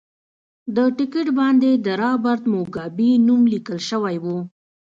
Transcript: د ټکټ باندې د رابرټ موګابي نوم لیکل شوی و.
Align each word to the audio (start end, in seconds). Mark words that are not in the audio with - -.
د 0.75 0.77
ټکټ 0.97 1.27
باندې 1.39 1.71
د 1.85 1.87
رابرټ 2.01 2.41
موګابي 2.53 3.11
نوم 3.27 3.41
لیکل 3.53 3.79
شوی 3.89 4.15
و. 4.23 4.25